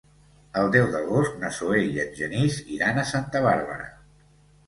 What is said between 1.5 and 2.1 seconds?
Zoè i en